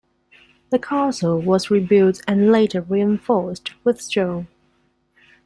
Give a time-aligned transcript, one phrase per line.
[0.71, 4.47] The castle was rebuilt and later reinforced with stone.